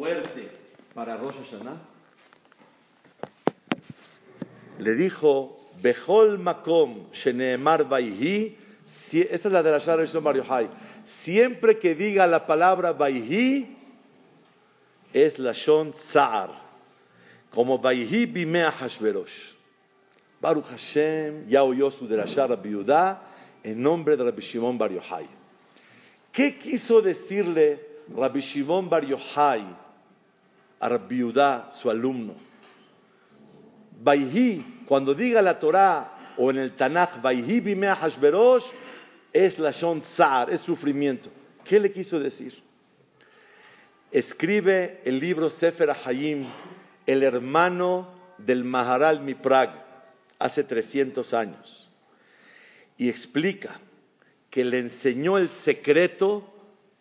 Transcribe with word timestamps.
fuerte 0.00 0.48
para 0.94 1.14
Rosh 1.18 1.34
Hashanah? 1.44 1.76
Le 4.78 4.94
dijo, 4.94 5.60
Behol 5.82 6.38
Makom 6.38 7.10
Sheneemar 7.12 7.84
Vaihi, 7.84 8.56
esta 8.86 9.48
es 9.48 9.52
la 9.52 9.62
de 9.62 9.70
la 9.70 9.78
Shara 9.78 10.20
Mario 10.22 10.42
Hay. 10.48 10.70
Siempre 11.04 11.78
que 11.78 11.94
diga 11.94 12.26
la 12.26 12.46
palabra 12.46 12.94
Vaihi, 12.94 13.76
es 15.12 15.38
la 15.38 15.52
Shon 15.52 15.92
Sa'ar, 15.92 16.50
como 17.50 17.78
Vaihi 17.78 18.24
Bimea 18.24 18.70
Hashverosh. 18.70 19.52
Baruch 20.40 20.64
Hashem, 20.64 21.46
ya 21.46 21.62
oyó 21.62 21.90
su 21.90 22.08
de 22.08 22.16
la 22.16 22.24
Shara 22.24 22.56
Biudá, 22.56 23.20
en 23.62 23.82
nombre 23.82 24.16
de 24.16 24.24
Rabbi 24.24 24.40
Shimon 24.40 24.78
Bar 24.78 24.92
Yochai. 24.92 25.28
¿Qué 26.32 26.56
quiso 26.56 27.02
decirle 27.02 27.86
Rabbi 28.16 28.40
Shimon 28.40 28.88
Bar 28.88 29.04
Yochai 29.04 29.89
a 30.80 30.88
Rabbi 30.88 31.22
Udá, 31.22 31.70
su 31.72 31.90
alumno? 31.90 32.34
Vaihi, 34.02 34.84
cuando 34.86 35.14
diga 35.14 35.42
la 35.42 35.58
Torah 35.58 36.34
o 36.36 36.50
en 36.50 36.56
el 36.56 36.72
Tanaj, 36.72 37.20
Vaihi 37.20 37.60
bimea 37.60 37.94
hashverosh, 37.94 38.72
es 39.32 39.58
la 39.58 39.70
shon 39.70 40.02
es 40.50 40.60
sufrimiento. 40.60 41.30
¿Qué 41.64 41.78
le 41.78 41.92
quiso 41.92 42.18
decir? 42.18 42.62
Escribe 44.10 45.00
el 45.04 45.20
libro 45.20 45.50
Sefer 45.50 45.94
Hayim, 46.04 46.46
el 47.06 47.22
hermano 47.22 48.08
del 48.38 48.64
Maharal 48.64 49.20
Miprag, 49.20 49.84
hace 50.38 50.64
300 50.64 51.34
años, 51.34 51.90
y 52.96 53.08
explica 53.08 53.78
que 54.48 54.64
le 54.64 54.78
enseñó 54.78 55.38
el 55.38 55.48
secreto 55.48 56.42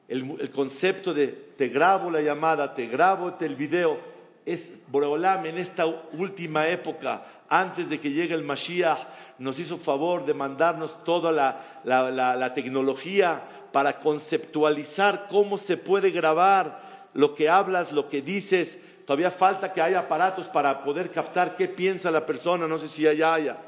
el, 0.08 0.50
concepto 0.50 1.12
de 1.12 1.28
te 1.28 1.68
grabo 1.68 2.10
la 2.10 2.20
llamada, 2.20 2.74
te 2.74 2.86
grabo 2.86 3.34
el 3.40 3.56
video, 3.56 3.98
es 4.46 4.82
Boreolam 4.88 5.46
en 5.46 5.58
esta 5.58 5.86
última 5.86 6.66
época, 6.68 7.24
antes 7.48 7.90
de 7.90 8.00
que 8.00 8.10
llegue 8.10 8.34
el 8.34 8.42
Mashiach, 8.42 8.98
nos 9.38 9.58
hizo 9.58 9.76
favor 9.76 10.24
de 10.24 10.34
mandarnos 10.34 11.02
toda 11.04 11.32
la, 11.32 11.80
la, 11.84 12.10
la, 12.10 12.54
tecnología 12.54 13.42
para 13.72 13.98
conceptualizar 13.98 15.26
cómo 15.28 15.58
se 15.58 15.76
puede 15.76 16.10
grabar 16.10 16.89
lo 17.14 17.34
que 17.34 17.48
hablas, 17.48 17.92
lo 17.92 18.08
que 18.08 18.22
dices. 18.22 18.78
Todavía 19.06 19.30
falta 19.30 19.72
que 19.72 19.80
haya 19.80 20.00
aparatos 20.00 20.48
para 20.48 20.84
poder 20.84 21.10
captar 21.10 21.56
qué 21.56 21.68
piensa 21.68 22.10
la 22.10 22.26
persona, 22.26 22.68
no 22.68 22.78
sé 22.78 22.88
si 22.88 23.06
allá 23.06 23.34
haya. 23.34 23.58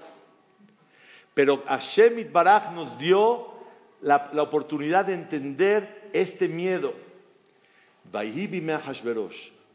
Pero 1.35 1.65
Hashem 1.67 2.33
Baraj 2.33 2.73
nos 2.73 2.99
dio 2.99 3.53
la, 4.01 4.31
la 4.33 4.43
oportunidad 4.43 5.07
de 5.07 5.15
entender 5.15 6.11
este 6.13 6.49
miedo. 6.49 6.95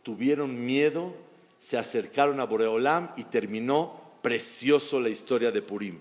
Tuvieron 0.03 0.65
miedo, 0.65 1.13
se 1.59 1.77
acercaron 1.77 2.39
a 2.39 2.45
Boreolam 2.45 3.09
y 3.17 3.23
terminó 3.25 3.99
precioso 4.21 4.99
la 4.99 5.09
historia 5.09 5.51
de 5.51 5.61
Purim. 5.61 5.99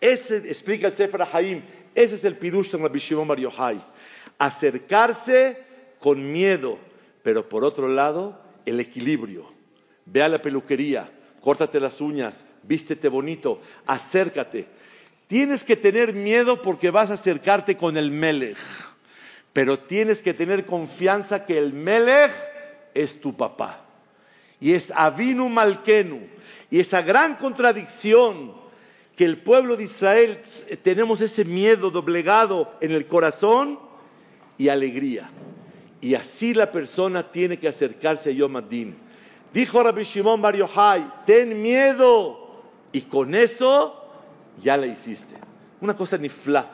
Ese, 0.00 0.36
explica 0.36 0.86
el 0.86 0.94
Sefer 0.94 1.22
Haim, 1.32 1.62
ese 1.94 2.14
es 2.14 2.24
el 2.24 2.36
pidush 2.36 2.70
de 2.70 2.78
Rabbi 2.78 2.98
Shimon 2.98 3.28
Bar. 3.28 3.38
Acercarse 4.38 5.58
con 5.98 6.32
miedo, 6.32 6.78
pero 7.22 7.48
por 7.48 7.64
otro 7.64 7.88
lado, 7.88 8.40
el 8.66 8.80
equilibrio. 8.80 9.52
Ve 10.06 10.22
a 10.22 10.28
la 10.28 10.42
peluquería, 10.42 11.10
córtate 11.40 11.80
las 11.80 12.00
uñas, 12.00 12.44
vístete 12.62 13.08
bonito, 13.08 13.60
acércate. 13.86 14.66
Tienes 15.26 15.62
que 15.62 15.76
tener 15.76 16.14
miedo 16.14 16.60
porque 16.62 16.90
vas 16.90 17.10
a 17.10 17.14
acercarte 17.14 17.76
con 17.76 17.96
el 17.96 18.10
Melech, 18.10 18.58
pero 19.52 19.78
tienes 19.78 20.22
que 20.22 20.34
tener 20.34 20.66
confianza 20.66 21.46
que 21.46 21.58
el 21.58 21.72
Melech 21.72 22.32
es 22.94 23.20
tu 23.20 23.36
papá. 23.36 23.84
Y 24.60 24.72
es 24.72 24.90
Avinu 24.90 25.48
Malkenu. 25.48 26.20
Y 26.70 26.80
esa 26.80 27.02
gran 27.02 27.36
contradicción 27.36 28.52
que 29.16 29.24
el 29.24 29.38
pueblo 29.38 29.76
de 29.76 29.84
Israel 29.84 30.40
tenemos 30.82 31.20
ese 31.20 31.44
miedo 31.44 31.90
doblegado 31.90 32.72
en 32.80 32.92
el 32.92 33.06
corazón 33.06 33.78
y 34.58 34.68
alegría. 34.68 35.30
Y 36.00 36.14
así 36.14 36.54
la 36.54 36.70
persona 36.70 37.30
tiene 37.30 37.58
que 37.58 37.68
acercarse 37.68 38.30
a 38.30 38.32
Yom 38.32 38.56
Adin. 38.56 38.96
Dijo 39.52 39.82
Rabbi 39.82 40.02
Shimon 40.02 40.40
Bar 40.40 40.56
Yochai, 40.56 41.24
ten 41.26 41.60
miedo. 41.60 42.62
Y 42.92 43.02
con 43.02 43.34
eso 43.34 44.04
ya 44.62 44.76
la 44.76 44.86
hiciste. 44.86 45.36
Una 45.80 45.94
cosa 45.94 46.16
nifla. 46.16 46.66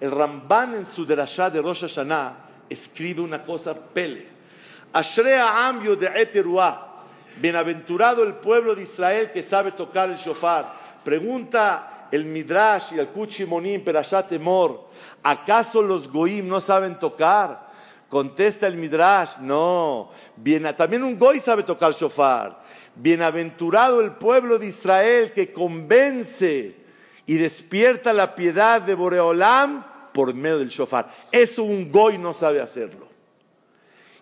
El 0.00 0.10
Ramban 0.10 0.74
en 0.74 0.86
su 0.86 1.06
derashá 1.06 1.50
de 1.50 1.62
Rosh 1.62 1.82
Hashanah 1.82 2.36
escribe 2.68 3.20
una 3.22 3.42
cosa 3.42 3.74
pele. 3.74 4.26
Ashrea 4.92 5.66
am 5.66 5.82
de 5.82 6.08
Bienaventurado 7.40 8.22
el 8.22 8.34
pueblo 8.34 8.74
de 8.74 8.82
Israel 8.82 9.30
que 9.30 9.42
sabe 9.42 9.72
tocar 9.72 10.08
el 10.08 10.16
shofar. 10.16 10.72
Pregunta 11.04 12.06
el 12.10 12.24
Midrash 12.24 12.94
y 12.94 12.98
el 13.00 13.08
Kuchimonim 13.08 13.82
Perashat 13.82 14.30
Emor, 14.32 14.88
¿acaso 15.22 15.82
los 15.82 16.10
goim 16.10 16.46
no 16.46 16.60
saben 16.60 16.98
tocar? 16.98 17.72
Contesta 18.14 18.68
el 18.68 18.76
Midrash, 18.76 19.38
no. 19.40 20.08
Bien, 20.36 20.72
también 20.76 21.02
un 21.02 21.18
goy 21.18 21.40
sabe 21.40 21.64
tocar 21.64 21.92
shofar. 21.92 22.62
Bienaventurado 22.94 24.00
el 24.00 24.12
pueblo 24.12 24.56
de 24.56 24.68
Israel 24.68 25.32
que 25.32 25.52
convence 25.52 26.76
y 27.26 27.34
despierta 27.34 28.12
la 28.12 28.36
piedad 28.36 28.80
de 28.80 28.94
Boreolam 28.94 29.84
por 30.12 30.32
medio 30.32 30.60
del 30.60 30.68
shofar. 30.68 31.12
Eso 31.32 31.64
un 31.64 31.90
goy 31.90 32.16
no 32.16 32.34
sabe 32.34 32.60
hacerlo. 32.60 33.08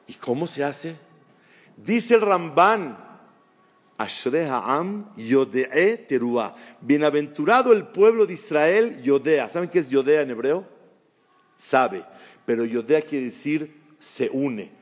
¿Y 0.06 0.15
cómo 0.15 0.47
se 0.47 0.65
hace? 0.65 0.97
Dice 1.77 2.15
el 2.15 2.23
Ramban, 2.23 2.97
Ashrei 3.99 4.47
Ha'am 4.47 5.15
Yodee 5.17 5.99
Teruah. 5.99 6.55
Bienaventurado 6.81 7.75
el 7.75 7.88
pueblo 7.88 8.25
de 8.25 8.33
Israel, 8.33 9.03
Yodea. 9.03 9.50
¿Saben 9.50 9.69
qué 9.69 9.81
es 9.81 9.91
Yodea 9.91 10.23
en 10.23 10.31
hebreo? 10.31 10.67
Sabe. 11.59 12.03
Pero 12.47 12.65
Yodea 12.65 13.03
quiere 13.03 13.27
decir 13.27 13.81
se 14.02 14.28
une. 14.31 14.72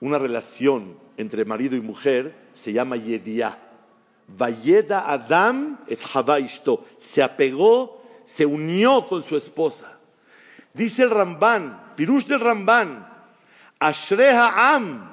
Una 0.00 0.18
relación 0.18 0.98
entre 1.16 1.44
marido 1.44 1.76
y 1.76 1.80
mujer 1.80 2.34
se 2.52 2.72
llama 2.72 2.96
Yediá. 2.96 3.56
Vayeda 4.26 5.10
Adam 5.12 5.78
et 5.86 6.00
ishto. 6.40 6.84
Se 6.98 7.22
apegó, 7.22 8.02
se 8.24 8.44
unió 8.44 9.06
con 9.06 9.22
su 9.22 9.36
esposa. 9.36 9.96
Dice 10.74 11.04
el 11.04 11.10
Ramban, 11.10 11.94
Pirush 11.94 12.26
del 12.26 12.40
Ramban, 12.40 13.08
Ashreha 13.78 14.74
Am 14.74 15.08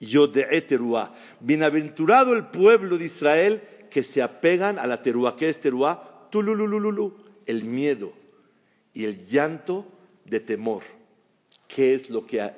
Yodee 0.00 0.62
Teruah. 0.62 1.14
Bienaventurado 1.38 2.32
el 2.32 2.46
pueblo 2.46 2.98
de 2.98 3.04
Israel 3.04 3.62
que 3.88 4.02
se 4.02 4.20
apegan 4.20 4.80
a 4.80 4.86
la 4.88 5.00
teruá. 5.00 5.36
¿Qué 5.36 5.48
es 5.48 5.60
teruá? 5.60 6.26
Tulululululu. 6.30 7.28
El 7.46 7.64
miedo 7.64 8.12
y 8.94 9.04
el 9.04 9.26
llanto 9.26 9.86
de 10.24 10.40
temor. 10.40 10.97
¿Qué 11.68 11.94
es 11.94 12.10
lo 12.10 12.26
que 12.26 12.50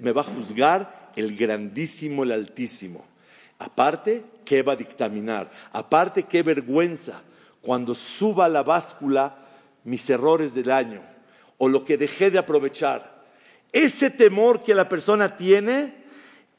me 0.00 0.12
va 0.12 0.20
a 0.20 0.24
juzgar 0.24 1.10
el 1.16 1.34
grandísimo, 1.36 2.22
el 2.22 2.32
altísimo? 2.32 3.04
Aparte, 3.58 4.22
¿qué 4.44 4.62
va 4.62 4.74
a 4.74 4.76
dictaminar? 4.76 5.50
Aparte, 5.72 6.22
qué 6.22 6.44
vergüenza 6.44 7.22
cuando 7.60 7.94
suba 7.94 8.48
la 8.48 8.62
báscula 8.62 9.36
mis 9.84 10.08
errores 10.10 10.54
del 10.54 10.70
año 10.70 11.02
o 11.56 11.68
lo 11.68 11.84
que 11.84 11.96
dejé 11.96 12.30
de 12.30 12.38
aprovechar. 12.38 13.18
Ese 13.72 14.10
temor 14.10 14.62
que 14.62 14.74
la 14.74 14.88
persona 14.88 15.36
tiene, 15.36 16.04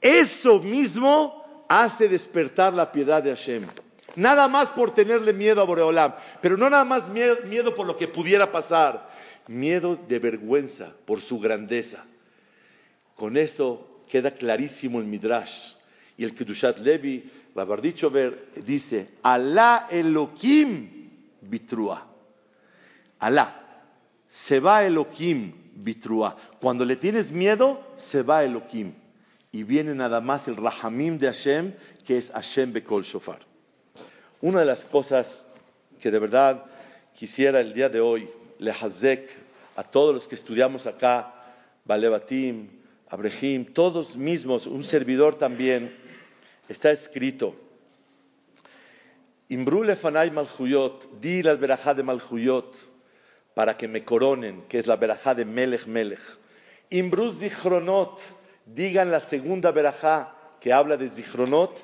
eso 0.01 0.59
mismo 0.59 1.65
hace 1.69 2.09
despertar 2.09 2.73
la 2.73 2.91
piedad 2.91 3.23
de 3.23 3.29
Hashem. 3.29 3.67
Nada 4.15 4.47
más 4.47 4.71
por 4.71 4.91
tenerle 4.91 5.33
miedo 5.33 5.61
a 5.61 5.65
Boreolam, 5.65 6.15
pero 6.41 6.57
no 6.57 6.69
nada 6.69 6.83
más 6.83 7.07
miedo 7.09 7.75
por 7.75 7.85
lo 7.85 7.95
que 7.95 8.07
pudiera 8.07 8.51
pasar, 8.51 9.07
miedo 9.49 9.99
de 10.07 10.19
vergüenza 10.19 10.95
por 11.05 11.19
su 11.19 11.39
grandeza. 11.39 12.05
Con 13.15 13.35
eso 13.35 14.03
queda 14.07 14.31
clarísimo 14.31 14.99
el 14.99 15.05
Midrash. 15.05 15.73
Y 16.15 16.23
el 16.23 16.33
Kedushat 16.33 16.79
Levi, 16.79 17.29
ver 18.11 18.47
dice, 18.65 19.09
Alá 19.23 19.87
Elohim 19.89 21.09
bitrua. 21.41 22.07
Alá, 23.19 23.83
se 24.27 24.59
va 24.59 24.85
Elohim 24.85 25.53
bitrua. 25.75 26.37
Cuando 26.61 26.85
le 26.85 26.95
tienes 26.95 27.31
miedo, 27.31 27.83
se 27.95 28.21
va 28.21 28.43
Elohim. 28.43 28.93
Y 29.51 29.63
viene 29.63 29.95
nada 29.95 30.21
más 30.21 30.47
el 30.47 30.57
Rahamim 30.57 31.17
de 31.17 31.27
Hashem, 31.27 31.73
que 32.05 32.17
es 32.17 32.31
Hashem 32.31 32.71
Bekol 32.71 33.03
Shofar. 33.03 33.39
Una 34.41 34.59
de 34.59 34.65
las 34.65 34.85
cosas 34.85 35.47
que 35.99 36.11
de 36.11 36.19
verdad 36.19 36.65
quisiera 37.13 37.59
el 37.59 37.73
día 37.73 37.89
de 37.89 37.99
hoy, 37.99 38.29
lehazek, 38.59 39.29
a 39.75 39.83
todos 39.83 40.13
los 40.13 40.27
que 40.27 40.35
estudiamos 40.35 40.85
acá, 40.85 41.33
Balebatim, 41.85 42.69
Abrehim, 43.09 43.65
todos 43.65 44.15
mismos, 44.15 44.67
un 44.67 44.83
servidor 44.83 45.35
también, 45.35 45.97
está 46.67 46.91
escrito, 46.91 47.55
Imbrule 49.51 49.95
fanay 49.95 50.29
malhuyot, 50.29 51.19
di 51.19 51.41
la 51.41 51.55
verajá 51.55 51.95
de 51.95 52.03
malhuyot, 52.03 52.75
para 53.55 53.75
que 53.75 53.87
me 53.87 54.05
coronen, 54.05 54.61
que 54.69 54.77
es 54.77 54.85
la 54.85 54.95
verajá 54.95 55.33
de 55.33 55.43
Melech 55.43 55.87
Melech. 55.87 56.21
Imbruz 56.91 57.39
zichronot, 57.39 58.19
digan 58.67 59.09
la 59.09 59.19
segunda 59.19 59.71
verajá 59.71 60.35
que 60.59 60.71
habla 60.71 60.97
de 60.97 61.09
zichronot, 61.09 61.83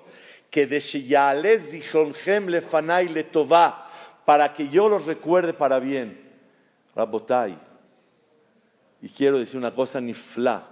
que 0.52 0.68
de 0.68 0.80
Sheyale 0.80 1.60
zichronchem 1.60 2.50
lefanay 2.50 3.10
letová, 3.10 3.90
para 4.26 4.54
que 4.54 4.70
yo 4.70 4.88
los 4.88 5.06
recuerde 5.08 5.54
para 5.54 5.80
bien. 5.80 6.25
Rabotai. 6.96 7.58
Y 9.02 9.10
quiero 9.10 9.40
decir 9.40 9.58
una 9.58 9.72
cosa 9.72 10.00
nifla. 10.00 10.64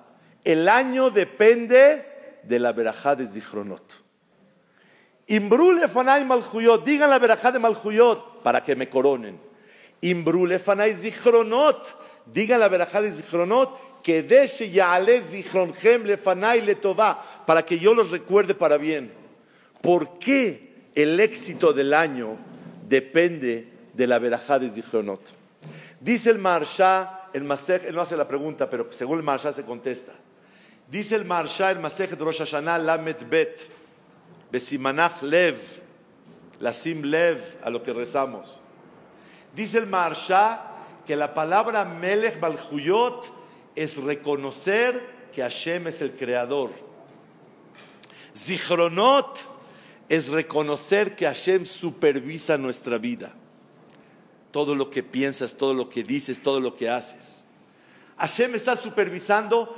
El 0.43 0.67
año 0.67 1.09
depende 1.09 2.39
de 2.43 2.59
la 2.59 2.71
verajá 2.71 3.15
de 3.15 3.27
zichronot. 3.27 4.01
Imbrule 5.27 5.87
fanay 5.87 6.25
malhuyot, 6.25 6.83
digan 6.83 7.09
la 7.09 7.19
verajá 7.19 7.51
de 7.51 7.59
malhuyot 7.59 8.41
para 8.43 8.61
que 8.61 8.75
me 8.75 8.89
coronen. 8.89 9.39
Imbrule 10.01 10.59
fanay 10.59 10.93
zichronot, 10.93 11.97
digan 12.25 12.59
la 12.59 12.67
verajá 12.67 13.01
de 13.01 13.11
zichronot, 13.11 14.01
que 14.03 14.21
deshe 14.23 14.69
yale 14.69 15.21
zichronchem 15.21 16.03
lefanay 16.03 16.61
letová, 16.61 17.21
para 17.45 17.63
que 17.63 17.79
yo 17.79 17.93
los 17.93 18.11
recuerde 18.11 18.53
para 18.53 18.77
bien. 18.77 19.13
¿Por 19.81 20.19
qué 20.19 20.89
el 20.93 21.19
éxito 21.19 21.71
del 21.71 21.93
año 21.93 22.37
depende 22.87 23.67
de 23.93 24.07
la 24.07 24.19
verajá 24.19 24.59
de 24.59 24.69
zichronot? 24.69 25.42
Dice 26.03 26.31
el 26.31 26.37
Marsha, 26.37 27.29
el 27.31 27.45
Masej, 27.45 27.85
él 27.85 27.95
no 27.95 28.01
hace 28.01 28.17
la 28.17 28.27
pregunta, 28.27 28.69
pero 28.69 28.89
según 28.91 29.19
el 29.19 29.23
Marsha 29.23 29.53
se 29.53 29.63
contesta. 29.63 30.11
Dice 30.89 31.15
el 31.15 31.23
Marsha, 31.23 31.71
el 31.71 31.79
Masej 31.79 32.09
de 32.09 32.25
Rosh 32.25 32.39
Hashanah, 32.39 32.77
Lamet 32.77 33.29
Bet, 33.29 33.71
Besimanach 34.51 35.21
Lev, 35.21 35.55
Lasim 36.59 37.03
Lev, 37.03 37.39
a 37.63 37.69
lo 37.69 37.81
que 37.81 37.93
rezamos. 37.93 38.59
Dice 39.55 39.77
el 39.77 39.87
Marsha 39.87 40.73
que 41.05 41.15
la 41.15 41.33
palabra 41.33 41.85
Melech 41.85 42.37
Balhuyot 42.37 43.33
es 43.73 43.95
reconocer 43.95 45.29
que 45.33 45.41
Hashem 45.41 45.87
es 45.87 46.01
el 46.01 46.11
creador. 46.11 46.71
Zichronot 48.35 49.39
es 50.09 50.27
reconocer 50.27 51.15
que 51.15 51.25
Hashem 51.25 51.65
supervisa 51.65 52.57
nuestra 52.57 52.97
vida. 52.97 53.33
Todo 54.53 54.73
lo 54.73 54.89
que 54.89 55.03
piensas, 55.03 55.55
todo 55.57 55.73
lo 55.73 55.89
que 55.89 56.03
dices, 56.03 56.41
todo 56.41 56.61
lo 56.61 56.75
que 56.75 56.89
haces. 56.89 57.43
Hashem 58.17 58.55
está 58.55 58.77
supervisando 58.77 59.75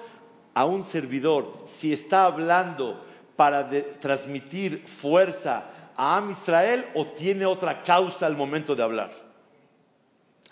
a 0.54 0.66
un 0.66 0.84
servidor. 0.84 1.64
Si 1.66 1.92
está 1.92 2.26
hablando 2.26 3.04
para 3.36 3.68
transmitir 4.00 4.86
fuerza 4.86 5.92
a 5.96 6.18
Am 6.18 6.30
Israel 6.30 6.86
o 6.94 7.08
tiene 7.08 7.46
otra 7.46 7.82
causa 7.82 8.28
al 8.28 8.36
momento 8.36 8.76
de 8.76 8.84
hablar. 8.84 9.12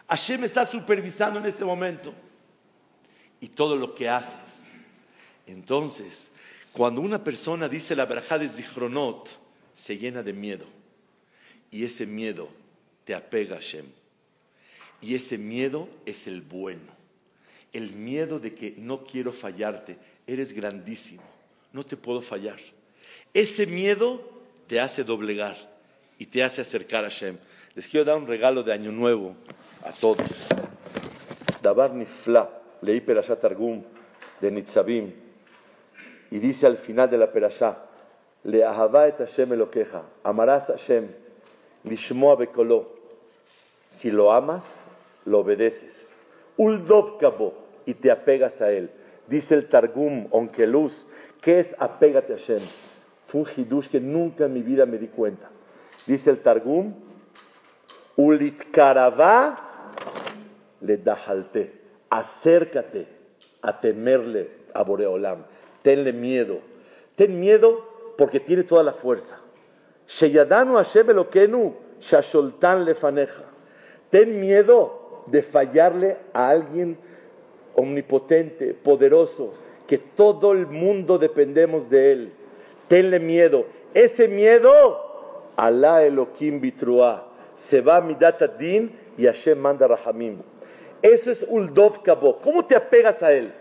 Hashem 0.07 0.43
está 0.45 0.65
supervisando 0.65 1.39
en 1.39 1.45
este 1.45 1.65
momento 1.65 2.13
y 3.41 3.49
todo 3.49 3.75
lo 3.75 3.93
que 3.93 4.07
haces. 4.07 4.79
Entonces, 5.45 6.31
cuando 6.71 7.01
una 7.01 7.23
persona 7.23 7.67
dice 7.67 7.95
la 7.95 8.05
verajá 8.05 8.37
de 8.37 8.47
Zichronot, 8.47 9.37
se 9.73 9.97
llena 9.97 10.23
de 10.23 10.33
miedo. 10.33 10.65
Y 11.71 11.83
ese 11.83 12.05
miedo 12.05 12.47
te 13.03 13.13
apega 13.13 13.55
a 13.55 13.59
Hashem. 13.59 13.85
Y 15.03 15.15
ese 15.15 15.37
miedo 15.37 15.87
es 16.05 16.25
el 16.25 16.41
bueno. 16.41 16.91
El 17.73 17.91
miedo 17.91 18.39
de 18.39 18.55
que 18.55 18.73
no 18.77 19.03
quiero 19.03 19.31
fallarte, 19.33 19.97
eres 20.25 20.53
grandísimo 20.53 21.23
no 21.73 21.83
te 21.83 21.97
puedo 21.97 22.21
fallar. 22.21 22.59
Ese 23.33 23.65
miedo 23.65 24.21
te 24.67 24.79
hace 24.79 25.03
doblegar 25.03 25.57
y 26.19 26.27
te 26.27 26.43
hace 26.43 26.61
acercar 26.61 27.03
a 27.03 27.09
Hashem. 27.09 27.37
Les 27.75 27.87
quiero 27.87 28.05
dar 28.05 28.17
un 28.17 28.27
regalo 28.27 28.61
de 28.61 28.71
Año 28.71 28.91
Nuevo 28.91 29.35
a 29.83 29.91
todos. 29.91 30.47
Dabar 31.61 31.93
Nifla, 31.93 32.49
leí 32.81 33.01
Perashat 33.01 33.41
Targum 33.41 33.83
de 34.39 34.51
Nitzabim, 34.51 35.11
y 36.29 36.39
dice 36.39 36.67
al 36.67 36.77
final 36.77 37.09
de 37.09 37.17
la 37.17 37.31
Perashá, 37.31 37.77
Le 38.43 38.59
et 38.59 39.17
Hashem 39.17 39.53
elokeja, 39.53 40.03
amarás 40.23 40.69
a 40.69 40.73
Hashem, 40.73 41.07
lishmoa 41.85 42.35
bekolo. 42.35 42.91
Si 43.89 44.11
lo 44.11 44.33
amas, 44.33 44.81
lo 45.25 45.39
obedeces. 45.39 46.13
Uldov 46.57 47.17
kabo, 47.17 47.63
y 47.85 47.93
te 47.93 48.11
apegas 48.11 48.61
a 48.61 48.71
él. 48.71 48.89
Dice 49.27 49.55
el 49.55 49.67
Targum, 49.67 50.27
Onkeluz, 50.31 51.05
¿Qué 51.43 51.59
es 51.59 51.75
apégate 51.77 52.31
a 52.31 52.37
Hashem? 52.37 52.61
Fue 53.27 53.41
un 53.41 53.47
hidush 53.53 53.89
que 53.89 53.99
nunca 53.99 54.45
en 54.45 54.53
mi 54.53 54.61
vida 54.61 54.85
me 54.85 54.97
di 54.97 55.07
cuenta. 55.07 55.49
Dice 56.07 56.29
el 56.29 56.39
Targum, 56.39 56.93
ulit 58.15 58.71
karavá 58.71 59.91
le 60.79 60.95
dahalte. 60.95 61.81
Acércate 62.09 63.07
a 63.61 63.77
temerle 63.81 64.51
a 64.73 64.83
Boreolam. 64.83 65.43
Tenle 65.81 66.13
miedo. 66.13 66.59
Ten 67.17 67.37
miedo 67.37 68.13
porque 68.17 68.39
tiene 68.39 68.63
toda 68.63 68.83
la 68.83 68.93
fuerza. 68.93 69.37
Sheyadanu 70.07 70.75
Hashem 70.77 71.09
Elokenu 71.09 71.75
shasholtan 71.99 72.85
lefaneja. 72.85 73.43
Ten 74.09 74.39
miedo 74.39 75.02
de 75.25 75.41
fallarle 75.41 76.17
a 76.33 76.49
alguien 76.49 76.97
omnipotente, 77.75 78.73
poderoso, 78.73 79.53
que 79.87 79.97
todo 79.97 80.51
el 80.51 80.67
mundo 80.67 81.17
dependemos 81.17 81.89
de 81.89 82.11
Él. 82.11 82.31
Tenle 82.87 83.19
miedo. 83.19 83.65
Ese 83.93 84.27
miedo, 84.27 85.51
Alá 85.55 86.03
Elohim 86.03 86.59
Bitrua, 86.59 87.27
se 87.55 87.81
va 87.81 87.97
a 87.97 88.01
Midat 88.01 88.41
Din 88.57 88.91
y 89.17 89.25
Hashem 89.25 89.59
manda 89.59 89.87
Rahamim. 89.87 90.37
Eso 91.01 91.31
es 91.31 91.45
Uldov 91.47 92.01
Kabo. 92.01 92.39
¿Cómo 92.39 92.65
te 92.65 92.75
apegas 92.75 93.21
a 93.21 93.33
Él? 93.33 93.53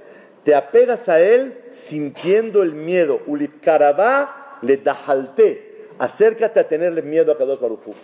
Te 0.45 0.55
apegas 0.55 1.09
a 1.09 1.21
Él 1.21 1.59
sintiendo 1.71 2.63
el 2.63 2.73
miedo. 2.73 3.21
Ulit 3.27 3.61
Karavá 3.61 4.59
le 4.63 4.77
dahalte. 4.77 5.89
Acércate 5.99 6.61
a 6.61 6.69
tenerle 6.69 7.03
miedo 7.03 7.33
a 7.33 7.39
Kadosh 7.39 7.61
Baruchu. 7.61 7.95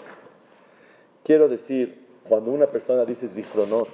Quiero 1.25 1.49
decir, 1.49 2.08
cuando 2.29 2.51
una 2.51 2.67
persona 2.67 3.07
dice 3.07 3.27
Zichronot, 3.27 3.89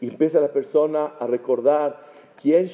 y 0.00 0.08
empieza 0.08 0.40
la 0.40 0.52
persona 0.52 1.06
a 1.18 1.26
recordar 1.26 2.04
quién 2.40 2.66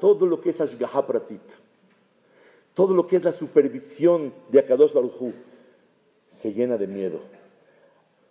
todo 0.00 0.26
lo 0.26 0.40
que 0.40 0.50
es 0.50 0.60
Ashgaha 0.60 1.06
Pratit, 1.06 1.42
todo 2.74 2.94
lo 2.94 3.06
que 3.06 3.16
es 3.16 3.24
la 3.24 3.32
supervisión 3.32 4.32
de 4.50 4.58
Akadosh 4.58 4.92
Baruj 4.92 5.32
se 6.28 6.52
llena 6.52 6.76
de 6.76 6.86
miedo. 6.86 7.20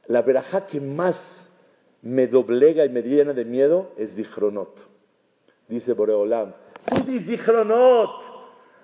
La 0.08 0.22
verajá 0.22 0.66
que 0.66 0.82
más 0.82 1.50
me 2.02 2.28
doblega 2.28 2.86
y 2.86 2.90
me 2.90 3.02
llena 3.02 3.34
de 3.34 3.46
miedo 3.46 3.92
es 3.98 4.16
Zichronot 4.16 4.97
Dice 5.68 5.94
Boreolam, 5.94 6.54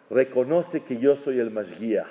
reconoce 0.09 0.83
que 0.83 0.97
yo 0.97 1.15
soy 1.15 1.39
el 1.39 1.49
Mashgiach 1.49 2.07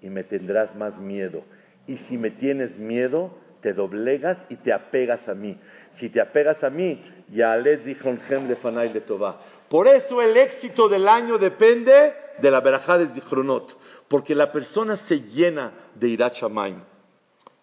y 0.00 0.08
me 0.08 0.24
tendrás 0.24 0.74
más 0.74 0.98
miedo. 0.98 1.42
Y 1.86 1.98
si 1.98 2.16
me 2.16 2.30
tienes 2.30 2.78
miedo, 2.78 3.30
te 3.60 3.72
doblegas 3.74 4.38
y 4.48 4.56
te 4.56 4.72
apegas 4.72 5.28
a 5.28 5.34
mí. 5.34 5.58
Si 5.90 6.08
te 6.08 6.20
apegas 6.20 6.64
a 6.64 6.70
mí, 6.70 7.02
ya 7.28 7.56
les 7.56 7.84
de 7.84 8.56
Fanay 8.56 8.92
de 8.92 9.00
Tobá. 9.00 9.40
Por 9.68 9.86
eso 9.86 10.22
el 10.22 10.36
éxito 10.36 10.88
del 10.88 11.06
año 11.06 11.38
depende 11.38 12.14
de 12.40 12.50
la 12.50 12.60
verajá 12.60 12.98
de 12.98 13.06
Zichronot, 13.06 13.78
porque 14.08 14.34
la 14.34 14.50
persona 14.50 14.96
se 14.96 15.20
llena 15.20 15.72
de 15.94 16.08
Irachamayim. 16.08 16.80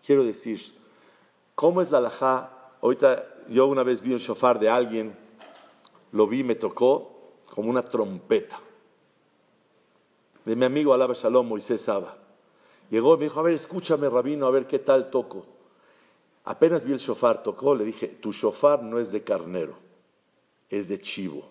Quiero 0.05 0.23
decir, 0.23 0.59
¿cómo 1.55 1.81
es 1.81 1.91
la 1.91 1.97
alajá? 1.97 2.51
Ahorita 2.81 3.25
yo 3.49 3.67
una 3.67 3.83
vez 3.83 4.01
vi 4.01 4.13
un 4.13 4.19
shofar 4.19 4.59
de 4.59 4.69
alguien, 4.69 5.15
lo 6.11 6.27
vi, 6.27 6.43
me 6.43 6.55
tocó 6.55 7.17
como 7.49 7.69
una 7.69 7.83
trompeta. 7.83 8.59
De 10.45 10.55
mi 10.55 10.65
amigo 10.65 10.93
Alaba 10.93 11.13
Shalom, 11.13 11.47
Moisés 11.47 11.81
Saba. 11.81 12.17
Llegó 12.89 13.15
y 13.15 13.17
me 13.17 13.23
dijo, 13.25 13.39
a 13.39 13.43
ver, 13.43 13.53
escúchame, 13.53 14.09
rabino, 14.09 14.45
a 14.45 14.51
ver 14.51 14.67
qué 14.67 14.79
tal 14.79 15.09
toco. 15.09 15.45
Apenas 16.45 16.85
vi 16.85 16.93
el 16.93 16.99
shofar, 16.99 17.43
tocó, 17.43 17.75
le 17.75 17.83
dije, 17.83 18.07
tu 18.07 18.31
shofar 18.31 18.81
no 18.81 18.99
es 18.99 19.11
de 19.11 19.23
carnero, 19.23 19.73
es 20.69 20.87
de 20.87 21.01
chivo. 21.01 21.43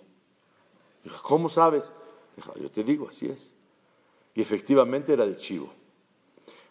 Dijo, 1.05 1.23
¿cómo 1.23 1.51
sabes? 1.51 1.93
Dijo, 2.35 2.55
yo 2.55 2.71
te 2.71 2.83
digo, 2.83 3.09
así 3.09 3.27
es. 3.27 3.55
Y 4.35 4.41
efectivamente 4.41 5.13
era 5.13 5.27
de 5.27 5.37
chivo. 5.37 5.69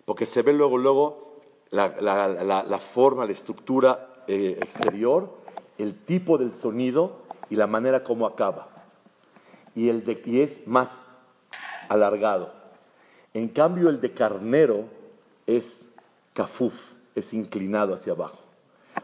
Porque 0.05 0.25
se 0.25 0.41
ve 0.41 0.53
luego, 0.53 0.77
luego 0.77 1.39
la, 1.69 2.79
forma, 2.79 3.25
la 3.25 3.31
estructura 3.31 4.23
eh, 4.27 4.57
exterior, 4.59 5.31
el 5.77 5.95
tipo 6.05 6.37
del 6.37 6.53
sonido 6.53 7.24
y 7.49 7.55
la 7.55 7.67
manera 7.67 8.03
como 8.03 8.25
acaba. 8.25 8.67
Y, 9.73 9.89
el 9.89 10.05
de, 10.05 10.21
y 10.25 10.41
es 10.41 10.65
más 10.67 11.07
alargado. 11.89 12.51
En 13.33 13.49
cambio, 13.49 13.89
el 13.89 13.99
de 13.99 14.13
carnero 14.13 14.85
es 15.45 15.93
kafuf, 16.33 16.93
es 17.15 17.33
inclinado 17.33 17.93
hacia 17.93 18.13
abajo. 18.13 18.39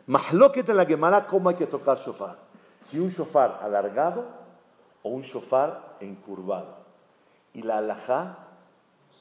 Mahloket 0.07 0.67
en 0.69 0.77
la 0.77 0.86
Gemara, 0.86 1.27
¿cómo 1.27 1.50
hay 1.50 1.55
que 1.55 1.67
tocar 1.67 1.98
shofar? 2.00 2.38
Si 2.89 3.00
un 3.00 3.10
shofar 3.10 3.60
alargado 3.62 4.25
o 5.03 5.10
un 5.10 5.21
shofar 5.21 5.98
encurvado. 6.00 6.81
Y 7.53 7.62
la 7.63 7.77
alajá 7.79 8.38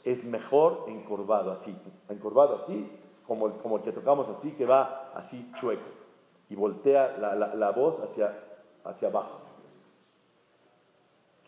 es 0.04 0.24
mejor 0.24 0.84
encurvado 0.88 1.52
así. 1.52 1.76
Encurvado 2.08 2.62
así, 2.62 2.90
como 3.26 3.46
el, 3.46 3.52
como 3.54 3.82
que 3.82 3.92
tocamos 3.92 4.28
así, 4.28 4.52
que 4.52 4.66
va 4.66 5.12
así 5.14 5.50
chueco. 5.60 5.82
Y 6.48 6.54
voltea 6.54 7.16
la, 7.18 7.34
la, 7.34 7.70
voz 7.70 8.00
hacia, 8.02 8.36
hacia 8.84 9.08
abajo. 9.08 9.40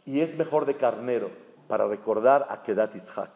Y 0.05 0.21
es 0.21 0.37
mejor 0.37 0.67
de 0.67 0.77
carnero 0.77 1.31
para 1.69 1.87
recordar 1.87 2.47
a 2.51 2.63
Kedat 2.63 2.95
Ishak. 2.97 3.31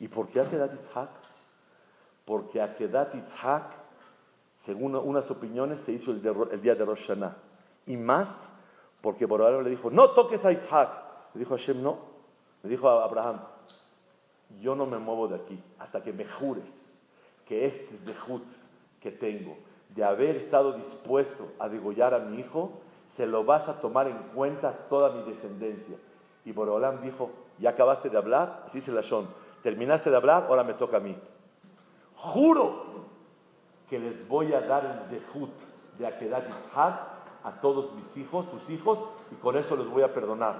¿Y 0.00 0.08
por 0.08 0.28
qué 0.28 0.40
Akedat 0.40 0.74
Ishak? 0.74 1.10
Porque 2.24 2.60
Akedat 2.60 3.14
Ishak, 3.14 3.72
según 4.64 4.96
unas 4.96 5.30
opiniones, 5.30 5.80
se 5.82 5.92
hizo 5.92 6.10
el, 6.10 6.20
día 6.60 6.74
de 6.74 6.84
Rosh 6.84 7.06
Hashanah. 7.06 7.36
Y 7.86 7.96
más 7.96 8.50
porque 9.00 9.26
Borodalo 9.26 9.62
le 9.62 9.70
dijo, 9.70 9.90
no 9.90 10.10
toques 10.10 10.44
a 10.44 10.52
Ishak. 10.52 10.90
Le 11.34 11.40
dijo 11.40 11.54
a 11.54 11.58
Hashem, 11.58 11.82
no. 11.82 11.98
Le 12.62 12.70
dijo 12.70 12.88
a 12.88 13.04
Abraham, 13.04 13.40
yo 14.60 14.74
no 14.74 14.86
me 14.86 14.98
muevo 14.98 15.28
de 15.28 15.36
aquí 15.36 15.62
hasta 15.78 16.02
que 16.02 16.12
me 16.12 16.24
jures 16.24 16.64
que 17.46 17.66
este 17.66 17.98
zehut 17.98 18.42
que 19.00 19.10
tengo 19.10 19.56
de 19.94 20.04
haber 20.04 20.36
estado 20.36 20.72
dispuesto 20.72 21.48
a 21.58 21.68
degollar 21.68 22.14
a 22.14 22.18
mi 22.18 22.40
hijo, 22.40 22.72
se 23.08 23.26
lo 23.26 23.44
vas 23.44 23.68
a 23.68 23.80
tomar 23.80 24.08
en 24.08 24.18
cuenta 24.34 24.72
toda 24.88 25.10
mi 25.10 25.22
descendencia. 25.22 25.96
Y 26.44 26.52
Borolam 26.52 27.00
dijo, 27.00 27.30
ya 27.58 27.70
acabaste 27.70 28.10
de 28.10 28.18
hablar, 28.18 28.64
así 28.66 28.80
se 28.80 28.92
la 28.92 29.02
son 29.02 29.28
terminaste 29.64 30.10
de 30.10 30.16
hablar, 30.16 30.44
ahora 30.48 30.62
me 30.62 30.74
toca 30.74 30.98
a 30.98 31.00
mí. 31.00 31.16
Juro 32.16 32.84
que 33.88 33.98
les 33.98 34.28
voy 34.28 34.52
a 34.52 34.60
dar 34.60 34.84
el 34.84 35.08
zehut 35.08 35.50
de 35.98 36.06
Akedat 36.06 36.46
Yitzhak 36.46 37.00
a 37.42 37.60
todos 37.62 37.94
mis 37.94 38.16
hijos, 38.18 38.46
sus 38.50 38.68
hijos, 38.68 38.98
y 39.32 39.36
con 39.36 39.56
eso 39.56 39.74
les 39.74 39.88
voy 39.88 40.02
a 40.02 40.12
perdonar. 40.12 40.56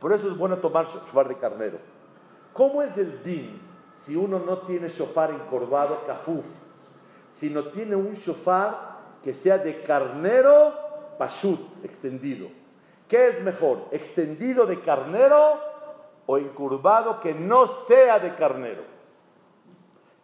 Por 0.00 0.12
eso 0.12 0.28
es 0.28 0.36
bueno 0.36 0.56
tomar 0.56 0.86
shofar 0.86 1.28
de 1.28 1.36
carnero. 1.36 1.78
¿Cómo 2.52 2.82
es 2.82 2.96
el 2.98 3.22
din 3.22 3.60
si 3.98 4.16
uno 4.16 4.40
no 4.40 4.58
tiene 4.58 4.88
shofar 4.88 5.30
encorvado, 5.30 6.04
kafuf, 6.06 6.44
no 7.46 7.64
tiene 7.64 7.96
un 7.96 8.14
shofar 8.14 8.98
que 9.24 9.34
sea 9.34 9.58
de 9.58 9.82
carnero, 9.82 10.74
pashut, 11.18 11.60
extendido? 11.84 12.48
¿Qué 13.08 13.28
es 13.28 13.42
mejor? 13.42 13.86
¿Extendido 13.90 14.66
de 14.66 14.80
carnero 14.80 15.68
o 16.28 16.36
encurvado 16.36 17.20
que 17.20 17.32
no 17.32 17.66
sea 17.88 18.18
de 18.18 18.34
carnero. 18.34 18.82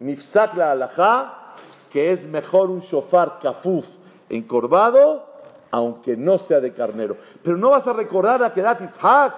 Nifsak 0.00 0.54
la 0.54 0.72
alajá, 0.72 1.54
que 1.90 2.12
es 2.12 2.26
mejor 2.26 2.68
un 2.68 2.80
shofar 2.80 3.38
kafuf 3.40 3.86
encorvado, 4.28 5.26
aunque 5.70 6.14
no 6.14 6.36
sea 6.36 6.60
de 6.60 6.74
carnero. 6.74 7.16
Pero 7.42 7.56
no 7.56 7.70
vas 7.70 7.86
a 7.86 7.94
recordar 7.94 8.42
a 8.42 8.52
Kedat 8.52 8.82
Ishak. 8.82 9.34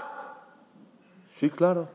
Sí, 1.28 1.50
claro. 1.50 1.86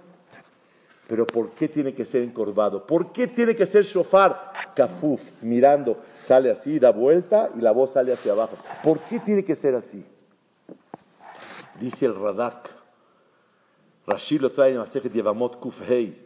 Pero 1.12 1.28
¿por 1.28 1.50
qué 1.50 1.68
tiene 1.68 1.94
que 1.94 2.06
ser 2.06 2.22
encorvado? 2.22 2.88
¿Por 2.88 3.12
qué 3.12 3.28
tiene 3.28 3.54
que 3.54 3.66
ser 3.66 3.84
shofar 3.84 4.54
kafuf? 4.74 5.22
Mirando, 5.42 5.98
sale 6.22 6.50
así, 6.50 6.80
da 6.80 6.92
vuelta 6.92 7.50
y 7.54 7.60
la 7.60 7.74
voz 7.74 7.92
sale 7.92 8.14
hacia 8.14 8.32
abajo. 8.32 8.56
¿Por 8.82 8.98
qué 9.00 9.20
tiene 9.20 9.44
que 9.44 9.54
ser 9.58 9.76
así? 9.76 10.06
Dice 11.82 12.06
el 12.06 12.16
Radak 12.16 12.74
Rashi 14.08 14.40
lo 14.40 14.52
trae 14.54 14.72
en 14.72 14.78
Masejet 14.78 15.12
Yevamot 15.12 15.60
Kufhei 15.60 16.18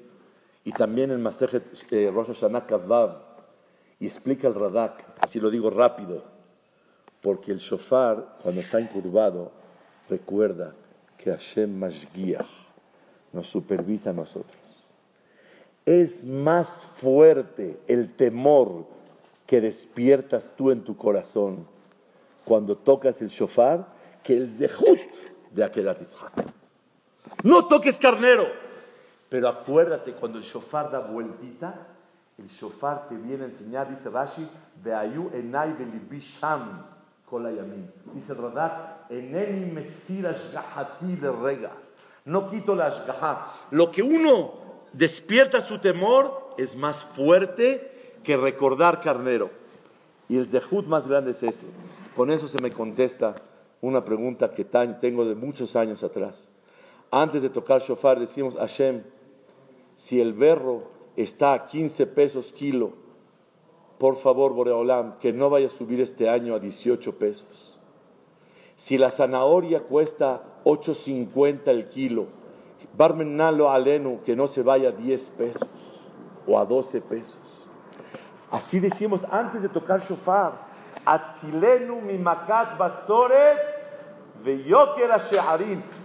y 0.64 0.72
también 0.72 1.10
en 1.10 1.20
Masejet 1.20 1.64
eh, 1.90 2.12
Rosh 2.14 2.28
Hashanah 2.28 2.68
Kavav 2.68 3.24
y 4.00 4.06
explica 4.06 4.48
el 4.48 4.54
Radak, 4.54 5.04
así 5.20 5.40
lo 5.40 5.50
digo 5.50 5.72
rápido, 5.72 6.22
porque 7.24 7.52
el 7.52 7.58
shofar 7.58 8.38
cuando 8.44 8.62
está 8.62 8.80
incurvado 8.80 9.52
recuerda 10.08 10.76
que 11.18 11.32
Hashem 11.32 11.76
Mashgiach 11.76 12.46
nos 13.34 13.48
supervisa 13.48 14.12
a 14.12 14.14
nosotros. 14.14 14.65
Es 15.86 16.24
más 16.24 16.86
fuerte 16.96 17.80
el 17.88 18.14
temor 18.16 18.86
que 19.46 19.62
despiertas 19.62 20.52
tú 20.56 20.72
en 20.72 20.84
tu 20.84 20.98
corazón 20.98 21.68
cuando 22.44 22.76
tocas 22.76 23.22
el 23.22 23.30
shofar 23.30 23.86
que 24.24 24.36
el 24.36 24.50
zehut 24.50 25.00
de 25.52 25.64
Akedat 25.64 26.00
Yitzhak. 26.00 26.34
No 27.44 27.68
toques 27.68 27.98
carnero. 28.00 28.48
Pero 29.30 29.48
acuérdate, 29.50 30.14
cuando 30.14 30.38
el 30.38 30.44
shofar 30.44 30.92
da 30.92 31.00
vueltita, 31.00 31.88
el 32.38 32.48
shofar 32.48 33.08
te 33.08 33.16
viene 33.16 33.44
a 33.44 33.48
enseñar, 33.48 33.90
dice 33.90 34.10
Rashi, 34.10 34.48
Beayu 34.84 35.30
enai 35.34 35.74
velibisham 35.74 36.84
yamin. 37.32 37.92
Dice 38.14 38.34
Radak, 38.34 39.10
eneni 39.10 39.72
mesir 39.72 40.28
ashgahati 40.28 41.18
le 41.18 41.32
rega. 41.32 41.72
No 42.26 42.50
quito 42.50 42.76
la 42.76 42.88
ashgaha. 42.88 43.68
Lo 43.72 43.92
que 43.92 44.02
uno 44.02 44.65
despierta 44.98 45.62
su 45.62 45.80
temor 45.80 46.54
es 46.58 46.76
más 46.76 47.04
fuerte 47.04 47.92
que 48.24 48.38
recordar 48.38 49.02
carnero. 49.02 49.50
Y 50.28 50.38
el 50.38 50.48
zehut 50.48 50.88
más 50.88 51.08
grande 51.08 51.32
es 51.32 51.44
ese. 51.44 51.68
Con 52.16 52.32
eso 52.32 52.48
se 52.48 52.62
me 52.62 52.72
contesta 52.72 53.36
una 53.82 54.04
pregunta 54.04 54.52
que 54.52 54.66
tengo 54.66 55.26
de 55.26 55.36
muchos 55.36 55.76
años 55.76 56.04
atrás. 56.04 56.50
Antes 57.12 57.44
de 57.44 57.50
tocar 57.50 57.82
shofar 57.82 58.20
decimos, 58.20 58.56
Hashem, 58.56 59.04
si 59.94 60.20
el 60.20 60.34
berro 60.34 60.84
está 61.16 61.54
a 61.54 61.68
15 61.68 62.08
pesos 62.08 62.52
kilo, 62.52 62.94
por 64.00 64.18
favor, 64.18 64.54
Boreolam, 64.54 65.18
que 65.20 65.32
no 65.32 65.50
vaya 65.50 65.68
a 65.68 65.70
subir 65.70 66.02
este 66.02 66.30
año 66.30 66.56
a 66.56 66.60
18 66.60 67.18
pesos. 67.18 67.80
Si 68.76 68.98
la 68.98 69.12
zanahoria 69.12 69.82
cuesta 69.82 70.44
8.50 70.66 71.68
el 71.68 71.88
kilo, 71.88 72.28
barmenalo 72.98 73.70
alenu, 73.70 74.22
que 74.24 74.36
no 74.36 74.48
se 74.48 74.64
vaya 74.64 74.90
a 74.90 74.92
10 74.92 75.30
pesos 75.32 75.70
o 76.48 76.58
a 76.58 76.66
12 76.66 77.02
pesos. 77.02 77.40
Así 78.52 78.80
decimos 78.80 79.22
antes 79.32 79.62
de 79.62 79.70
tocar 79.70 80.02
shofar. 80.02 80.54
Atzilenu 81.06 82.02
mi 82.02 82.18
makat 82.18 82.78
batzoret 82.78 83.76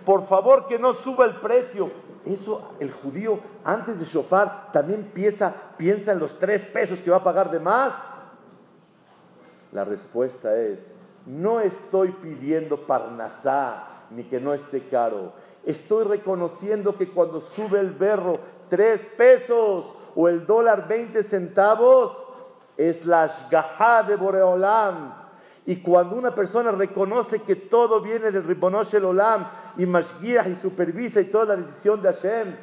por 0.04 0.26
favor 0.26 0.66
que 0.66 0.78
no 0.78 0.94
suba 0.94 1.26
el 1.26 1.36
precio. 1.36 1.90
Eso 2.24 2.72
el 2.80 2.92
judío 2.92 3.40
antes 3.64 3.98
de 3.98 4.04
shofar 4.04 4.72
también 4.72 5.10
piensa, 5.14 5.54
piensa 5.76 6.12
en 6.12 6.18
los 6.18 6.38
tres 6.38 6.64
pesos 6.66 7.00
que 7.00 7.10
va 7.10 7.18
a 7.18 7.24
pagar 7.24 7.50
de 7.50 7.60
más. 7.60 7.94
La 9.72 9.84
respuesta 9.84 10.56
es, 10.56 10.78
no 11.26 11.60
estoy 11.60 12.12
pidiendo 12.12 12.86
parnasá 12.86 13.86
ni 14.10 14.24
que 14.24 14.40
no 14.40 14.52
esté 14.52 14.88
caro. 14.88 15.32
Estoy 15.64 16.04
reconociendo 16.04 16.96
que 16.96 17.08
cuando 17.08 17.40
sube 17.40 17.80
el 17.80 17.90
berro 17.90 18.38
tres 18.68 19.00
pesos 19.16 19.94
o 20.14 20.28
el 20.28 20.46
dólar 20.46 20.88
20 20.88 21.22
centavos, 21.24 22.16
es 22.76 23.04
la 23.04 23.26
shgaha 23.26 24.04
de 24.04 24.16
Boreolam. 24.16 25.12
Y 25.66 25.76
cuando 25.76 26.16
una 26.16 26.34
persona 26.34 26.70
reconoce 26.70 27.42
que 27.42 27.54
todo 27.54 28.00
viene 28.00 28.30
del 28.30 28.44
Ribonosh 28.44 28.94
el 28.94 29.04
Olam 29.04 29.46
y 29.76 29.84
Mashgiach 29.84 30.46
y 30.48 30.56
supervisa 30.56 31.20
y 31.20 31.26
toda 31.26 31.56
la 31.56 31.62
decisión 31.62 32.00
de 32.00 32.12
Hashem, 32.12 32.56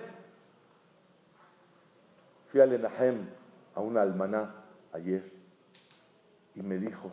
fui 2.52 2.60
a 2.60 2.66
Lenahem, 2.66 3.30
a 3.76 3.82
una 3.82 4.02
almaná, 4.02 4.56
ayer, 4.94 5.32
y 6.56 6.62
me 6.64 6.78
dijo, 6.78 7.12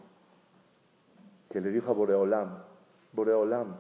que 1.50 1.60
le 1.60 1.70
dijo 1.70 1.90
a 1.90 1.94
Boreolam, 1.94 2.62
Boreolam, 3.12 3.76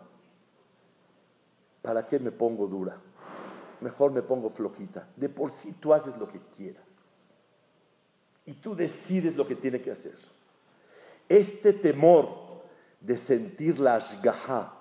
¿para 1.84 2.08
qué 2.08 2.18
me 2.18 2.32
pongo 2.32 2.66
dura? 2.66 2.96
Mejor 3.82 4.10
me 4.10 4.22
pongo 4.22 4.48
floquita. 4.48 5.06
De 5.16 5.28
por 5.28 5.50
sí 5.50 5.74
tú 5.74 5.92
haces 5.92 6.16
lo 6.16 6.26
que 6.26 6.40
quieras. 6.56 6.82
Y 8.46 8.54
tú 8.54 8.74
decides 8.74 9.36
lo 9.36 9.46
que 9.46 9.54
tiene 9.54 9.82
que 9.82 9.90
hacer. 9.90 10.16
Este 11.28 11.74
temor 11.74 12.62
de 13.00 13.18
sentir 13.18 13.78
la 13.78 13.96
ashgaha, 13.96 14.72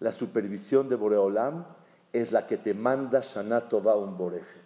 la 0.00 0.10
supervisión 0.10 0.88
de 0.88 0.96
Boreolam, 0.96 1.64
es 2.12 2.32
la 2.32 2.48
que 2.48 2.56
te 2.56 2.74
manda 2.74 3.20
Shana 3.20 3.68
Tova 3.68 3.94
un 3.94 4.18
Borejet. 4.18 4.58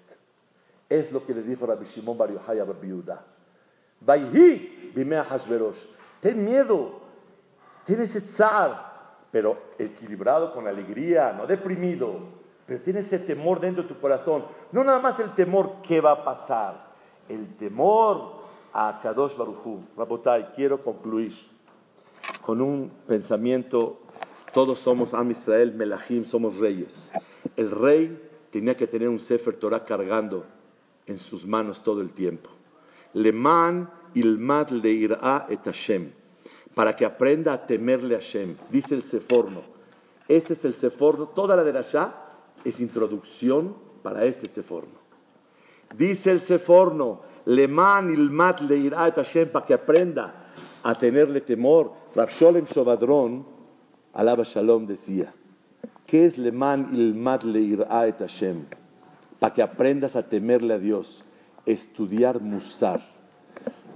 Es 0.89 1.13
lo 1.13 1.27
que 1.27 1.35
le 1.35 1.43
dijo 1.43 1.67
Rabbi 1.67 1.85
Shimon 1.85 2.17
Bar 2.17 2.33
Yochai 2.33 2.59
a 2.59 2.65
Rabbi 2.65 2.87
Yehuda. 2.87 3.23
Ten 6.21 6.45
miedo, 6.45 7.01
tienes 7.85 8.11
ese 8.11 8.23
tzar, 8.23 8.92
pero 9.33 9.57
equilibrado 9.79 10.53
con 10.53 10.69
alegría, 10.69 11.33
no 11.33 11.47
deprimido. 11.47 12.19
Pero 12.67 12.81
tienes 12.83 13.07
ese 13.07 13.19
temor 13.19 13.59
dentro 13.59 13.83
de 13.83 13.89
tu 13.89 13.99
corazón. 13.99 14.45
No 14.71 14.85
nada 14.85 15.01
más 15.01 15.19
el 15.19 15.35
temor 15.35 15.77
qué 15.83 16.01
va 16.01 16.13
a 16.13 16.25
pasar, 16.25 16.93
el 17.29 17.57
temor 17.57 18.43
a 18.73 19.01
Kadosh 19.03 19.37
Baruchu. 19.37 19.81
Rabotai, 19.97 20.53
quiero 20.55 20.83
concluir 20.85 21.33
con 22.43 22.61
un 22.61 22.93
pensamiento. 23.07 23.99
Todos 24.53 24.79
somos 24.79 25.15
Am 25.15 25.31
Israel, 25.31 25.73
Melahim, 25.73 26.25
somos 26.27 26.59
reyes. 26.59 27.11
El 27.57 27.71
rey 27.71 28.31
tenía 28.51 28.77
que 28.77 28.87
tener 28.87 29.09
un 29.09 29.19
Sefer 29.19 29.57
Torah 29.57 29.85
cargando 29.85 30.45
en 31.07 31.17
sus 31.17 31.47
manos 31.47 31.83
todo 31.83 32.03
el 32.03 32.13
tiempo. 32.13 32.51
Leman 33.15 33.91
ilmad 34.15 34.69
leir'a 34.71 35.47
et 35.49 35.65
Hashem. 35.65 36.22
Para 36.75 36.97
que 36.97 37.05
aprenda 37.05 37.53
a 37.53 37.67
temerle 37.67 38.15
a 38.15 38.19
Hashem. 38.19 38.57
Dice 38.71 38.95
el 38.95 39.03
Seforno. 39.03 39.61
Este 40.29 40.55
es 40.55 40.65
el 40.65 40.75
Seforno. 40.75 41.27
Toda 41.29 41.57
la 41.57 41.65
de 41.65 41.73
Rasha 41.73 42.15
es 42.65 42.81
introducción 42.81 43.75
para 44.03 44.25
este 44.25 44.49
Seforno. 44.49 45.03
Dice 45.97 46.31
el 46.31 46.41
Seforno. 46.41 47.21
Leman 47.45 48.13
ilmat 48.15 48.61
leir'a 48.61 49.09
et 49.09 49.17
Hashem. 49.17 49.49
Para 49.49 49.67
que 49.67 49.75
aprenda 49.75 50.51
a 50.83 50.95
tenerle 50.95 51.41
temor. 51.43 51.93
Rav 52.15 52.31
Sholem 52.31 52.65
alaba 54.15 54.45
Shalom, 54.45 54.87
decía. 54.87 55.35
¿Qué 56.07 56.27
es 56.27 56.39
Leman 56.39 56.95
ilmat 56.95 57.45
leir'a 57.45 58.07
et 58.07 58.19
Hashem? 58.19 58.65
Para 59.39 59.53
que 59.53 59.63
aprendas 59.63 60.17
a 60.17 60.23
temerle 60.23 60.75
a 60.75 60.79
Dios. 60.79 61.23
Estudiar 61.67 62.41
Musar. 62.41 63.12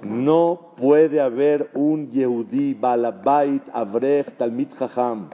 No 0.02 0.74
puede 0.76 1.20
haber 1.20 1.70
un 1.74 2.10
Yehudí, 2.10 2.74
Balabait, 2.74 3.62
Avrech, 3.72 4.36
Talmid 4.36 4.68
Chacham, 4.78 5.30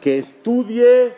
que 0.00 0.18
estudie 0.18 1.12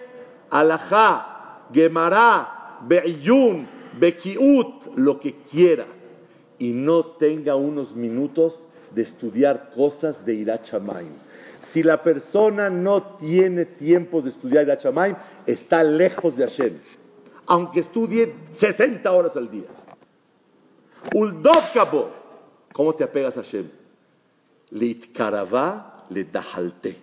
Alajá, 0.50 1.68
Gemara, 1.72 2.78
Be'iyun, 2.86 3.66
Bekiut, 3.98 4.96
lo 4.96 5.18
que 5.20 5.34
quiera, 5.50 5.86
y 6.58 6.72
no 6.72 7.04
tenga 7.04 7.54
unos 7.56 7.94
minutos 7.94 8.66
de 8.94 9.02
estudiar 9.02 9.70
cosas 9.74 10.24
de 10.26 10.34
Irachamaim. 10.34 11.12
Si 11.58 11.82
la 11.82 12.02
persona 12.02 12.68
no 12.68 13.02
tiene 13.18 13.64
tiempo 13.64 14.20
de 14.20 14.30
estudiar 14.30 14.64
Irachamaim, 14.64 15.14
está 15.46 15.82
lejos 15.84 16.36
de 16.36 16.44
Hashem, 16.44 16.78
aunque 17.46 17.80
estudie 17.80 18.34
60 18.52 19.10
horas 19.10 19.36
al 19.36 19.50
día. 19.50 19.68
Uldov 21.14 21.72
Kabor. 21.72 22.21
¿Cómo 22.72 22.94
te 22.94 23.04
apegas 23.04 23.36
a 23.36 23.42
Hashem? 23.42 23.68
Litkaravá 24.70 26.06
le 26.10 26.24
dahalte. 26.24 26.96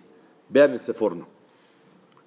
Vean 0.48 0.74
ese 0.74 0.92
forno. 0.92 1.26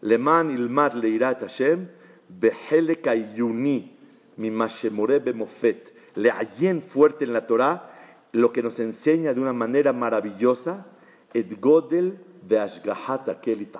Leman 0.01 0.51
ilmat 0.51 0.95
leirat 0.95 1.41
Hashem 1.41 1.89
behelek 2.29 3.07
ayuni 3.07 3.91
mimashemore 4.37 5.19
bemofet. 5.19 5.93
Le 6.15 6.31
ayen 6.31 6.81
fuerte 6.81 7.25
en 7.25 7.33
la 7.33 7.47
Torah 7.47 7.89
lo 8.31 8.51
que 8.51 8.63
nos 8.63 8.79
enseña 8.79 9.33
de 9.33 9.41
una 9.41 9.53
manera 9.53 9.93
maravillosa 9.93 10.85
et 11.33 11.59
godel 11.59 12.17
de 12.47 12.59
ashgahat 12.59 13.29
akelit 13.29 13.75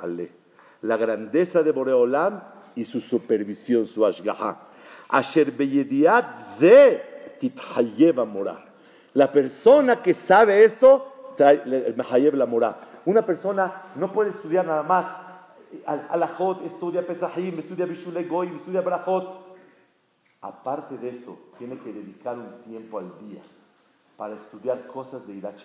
La 0.82 0.98
grandeza 0.98 1.64
de 1.64 1.72
Boreolam 1.72 2.42
y 2.76 2.84
su 2.84 3.00
supervisión, 3.00 3.88
su 3.88 4.06
ashgaha. 4.06 4.70
Asher 5.10 5.52
beyediat 5.52 6.58
ze 6.58 7.02
tithayeva 7.40 8.26
morar. 8.26 8.73
La 9.14 9.32
persona 9.32 10.02
que 10.02 10.14
sabe 10.14 10.64
esto, 10.64 11.36
el 11.38 11.94
Mehayev 11.96 12.36
la 12.36 12.46
mora. 12.46 12.78
Una 13.06 13.24
persona 13.24 13.84
no 13.96 14.12
puede 14.12 14.32
estudiar 14.32 14.66
nada 14.66 14.84
más. 14.84 15.06
Alajot, 15.86 16.66
estudia 16.66 17.06
Pesahim, 17.06 17.60
estudia 17.60 17.86
Bishule 17.86 18.24
Goy, 18.24 18.48
estudia 18.56 18.82
Brajot. 18.82 19.44
Aparte 20.42 20.98
de 20.98 21.10
eso, 21.10 21.38
tiene 21.58 21.78
que 21.78 21.94
dedicar 21.94 22.36
un 22.38 22.62
tiempo 22.64 23.00
al 23.00 23.18
día 23.20 23.42
para 24.18 24.36
estudiar 24.36 24.88
cosas 24.88 25.26
de 25.28 25.34
Irat. 25.34 25.56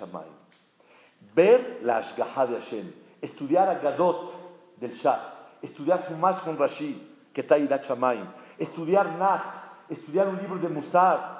Ver 1.35 1.81
la 1.83 1.99
Ashgaha 1.99 2.47
de 2.47 2.57
Hashem, 2.57 2.93
estudiar 3.21 3.69
a 3.69 3.79
Gadot 3.79 4.33
del 4.77 4.93
Shas, 4.93 5.21
estudiar 5.63 6.07
Humash 6.11 6.41
con 6.45 6.57
Rashid, 6.57 6.97
que 7.33 7.41
está 7.41 7.59
Irat 7.59 7.85
estudiar 8.59 9.17
Nach, 9.19 9.43
estudiar 9.89 10.29
un 10.29 10.39
libro 10.39 10.59
de 10.59 10.69
Musar. 10.69 11.39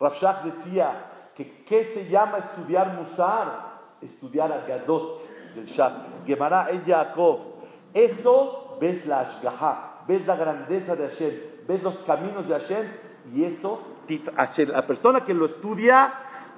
Rafshah 0.00 0.42
decía, 0.44 1.13
que 1.36 1.64
¿qué 1.64 1.84
se 1.86 2.08
llama 2.08 2.38
estudiar 2.38 2.94
Musar? 2.94 3.74
Estudiar 4.00 4.52
a 4.52 4.66
Gadot 4.66 5.22
del 5.54 5.66
Shas, 5.66 5.92
Gemara 6.26 6.68
en 6.70 6.84
Yaakov. 6.84 7.38
Eso 7.92 8.76
ves 8.80 9.06
la 9.06 9.20
Ashgaha, 9.20 10.04
ves 10.06 10.26
la 10.26 10.36
grandeza 10.36 10.96
de 10.96 11.08
Hashem, 11.08 11.32
ves 11.66 11.82
los 11.82 11.94
caminos 11.98 12.46
de 12.48 12.54
Hashem 12.54 12.86
y 13.34 13.44
eso, 13.44 13.80
la 14.66 14.86
persona 14.86 15.24
que 15.24 15.32
lo 15.32 15.46
estudia, 15.46 16.12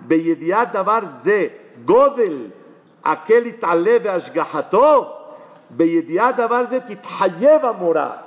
Beyediat 0.06 0.72
Davar 0.72 1.08
Ze, 1.22 1.72
Godel, 1.84 2.52
aquel 3.02 3.46
itale 3.46 4.00
de 4.00 4.10
Ashgahato, 4.10 5.36
Beyediat 5.70 6.36
Davar 6.36 6.68
Ze, 6.68 6.80
Tithayev 6.80 7.64
Amorah. 7.64 8.22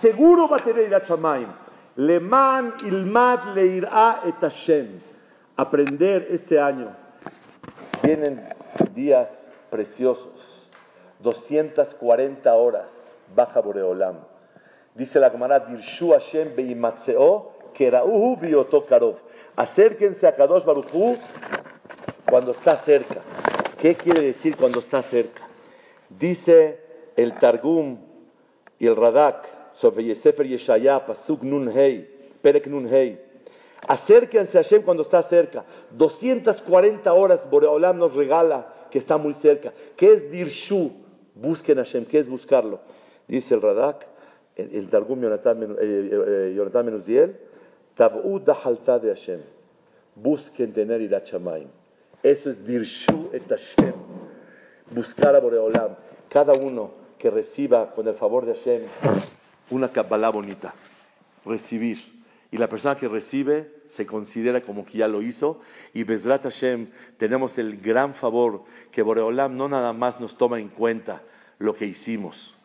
Seguro 0.00 0.48
va 0.48 0.56
a 0.56 0.60
tener 0.60 0.86
ir 0.86 0.94
a 0.94 1.00
Shamaim. 1.00 1.48
Leman 1.96 2.74
ilmat 2.84 3.54
leirá 3.54 4.20
et 4.24 4.34
Hashem 4.40 5.11
aprender 5.56 6.28
este 6.30 6.60
año. 6.60 6.94
Vienen 8.02 8.48
días 8.94 9.50
preciosos, 9.70 10.68
240 11.20 12.54
horas, 12.54 13.16
baja 13.34 13.60
Boreolam. 13.60 14.16
Dice 14.94 15.20
la 15.20 15.30
Gemara, 15.30 15.60
Dirshu 15.60 16.12
Hashem 16.12 16.54
beimatseo 16.54 17.52
kerauhu 17.74 18.36
biotokarov. 18.36 19.16
Acérquense 19.56 20.26
a 20.26 20.34
Kadosh 20.34 20.64
Baruchu 20.64 21.16
cuando 22.28 22.52
está 22.52 22.76
cerca. 22.76 23.20
¿Qué 23.78 23.94
quiere 23.94 24.22
decir 24.22 24.56
cuando 24.56 24.80
está 24.80 25.02
cerca? 25.02 25.42
Dice 26.08 26.80
el 27.16 27.34
Targum 27.34 27.98
y 28.78 28.86
el 28.86 28.96
Radak 28.96 29.46
sobre 29.72 30.04
Yesefer 30.04 30.46
Yeshaya, 30.46 31.06
Pasuk 31.06 31.42
Nun 31.42 31.72
Perek 32.42 32.66
Nun 32.66 32.88
Hei. 32.88 33.31
Acérquense 33.86 34.56
a 34.58 34.62
Hashem 34.62 34.82
cuando 34.82 35.02
está 35.02 35.22
cerca. 35.22 35.64
240 35.90 37.12
horas 37.12 37.48
Boreolam 37.48 37.98
nos 37.98 38.14
regala 38.14 38.72
que 38.90 38.98
está 38.98 39.16
muy 39.18 39.32
cerca. 39.32 39.72
¿Qué 39.96 40.12
es 40.12 40.30
Dirshu? 40.30 40.92
Busquen 41.34 41.78
a 41.78 41.82
Hashem. 41.82 42.04
¿Qué 42.04 42.18
es 42.18 42.28
buscarlo? 42.28 42.80
Dice 43.26 43.54
el 43.54 43.62
Radak, 43.62 44.06
el 44.56 44.88
Targum 44.88 45.20
Yonatan 45.20 45.62
eh, 45.62 45.66
eh, 45.80 46.56
eh, 46.56 46.82
Menuziel, 46.82 47.36
Tab'u 47.96 48.38
dahalta 48.38 48.98
de 48.98 49.08
Hashem. 49.08 49.40
Busquen 50.14 50.72
tener 50.72 51.00
irachamaim. 51.00 51.68
Eso 52.22 52.50
es 52.50 52.64
Dirshu 52.64 53.30
et 53.32 53.48
Hashem. 53.48 53.94
Buscar 54.90 55.34
a 55.34 55.40
Boreolam. 55.40 55.96
Cada 56.28 56.52
uno 56.52 56.90
que 57.18 57.30
reciba 57.30 57.92
con 57.94 58.06
el 58.06 58.14
favor 58.14 58.46
de 58.46 58.54
Hashem 58.54 58.82
una 59.70 59.90
Kabbalah 59.90 60.30
bonita. 60.30 60.74
Recibir 61.44 61.98
y 62.52 62.58
la 62.58 62.68
persona 62.68 62.94
que 62.94 63.08
recibe 63.08 63.72
se 63.88 64.04
considera 64.04 64.60
como 64.60 64.84
que 64.84 64.98
ya 64.98 65.08
lo 65.08 65.22
hizo. 65.22 65.60
Y 65.94 66.04
Bezrat 66.04 66.42
Hashem 66.42 66.88
tenemos 67.16 67.56
el 67.56 67.78
gran 67.80 68.14
favor 68.14 68.64
que 68.92 69.02
Boreolam 69.02 69.56
no 69.56 69.68
nada 69.68 69.94
más 69.94 70.20
nos 70.20 70.36
toma 70.36 70.60
en 70.60 70.68
cuenta 70.68 71.22
lo 71.58 71.74
que 71.74 71.86
hicimos 71.86 72.58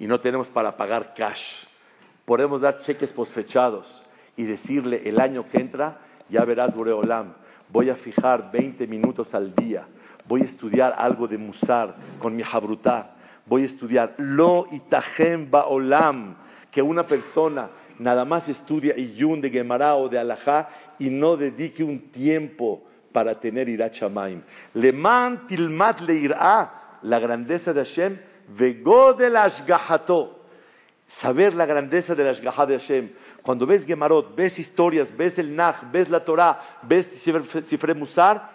y 0.00 0.08
no 0.08 0.18
tenemos 0.18 0.48
para 0.48 0.76
pagar 0.76 1.14
cash. 1.14 1.66
Podemos 2.24 2.60
dar 2.60 2.80
cheques 2.80 3.12
posfechados 3.12 4.04
y 4.36 4.44
decirle 4.44 5.02
el 5.04 5.20
año 5.20 5.46
que 5.46 5.58
entra, 5.58 6.00
ya 6.28 6.44
verás 6.44 6.74
Boreolam, 6.74 7.34
voy 7.68 7.88
a 7.88 7.94
fijar 7.94 8.50
20 8.50 8.88
minutos 8.88 9.34
al 9.34 9.54
día, 9.54 9.86
voy 10.26 10.40
a 10.40 10.44
estudiar 10.44 10.94
algo 10.98 11.28
de 11.28 11.38
Musar 11.38 11.94
con 12.18 12.34
mi 12.34 12.42
Habrutá, 12.42 13.14
voy 13.46 13.62
a 13.62 13.66
estudiar 13.66 14.14
Lo 14.18 14.66
Itajem 14.72 15.48
Baolam, 15.48 16.34
que 16.70 16.82
una 16.82 17.06
persona 17.06 17.70
nada 18.00 18.24
más 18.24 18.48
estudia 18.48 18.96
Iyun 18.96 19.40
de 19.40 19.50
Gemara 19.50 19.94
o 19.94 20.08
de 20.08 20.18
Alajá 20.18 20.70
y 20.98 21.10
no 21.10 21.36
dedique 21.36 21.84
un 21.84 22.00
tiempo 22.10 22.82
para 23.12 23.38
tener 23.38 23.68
Irachamaim. 23.68 24.42
Leman 24.74 25.46
tilmat 25.46 26.00
leirá, 26.00 26.98
la 27.02 27.18
grandeza 27.18 27.72
de 27.72 27.80
Hashem, 27.80 28.18
vegodel 28.48 29.36
ashgahato. 29.36 30.38
Saber 31.06 31.54
la 31.54 31.66
grandeza 31.66 32.14
de 32.14 32.22
la 32.22 32.30
Ashgaha 32.30 32.66
de 32.66 32.78
Hashem. 32.78 33.10
Cuando 33.42 33.66
ves 33.66 33.84
Gemarot, 33.84 34.36
ves 34.36 34.60
historias, 34.60 35.10
ves 35.16 35.38
el 35.38 35.56
Nach, 35.56 35.90
ves 35.90 36.08
la 36.08 36.24
Torah, 36.24 36.60
ves 36.82 37.06
Sifre 37.06 37.94
Musar, 37.94 38.48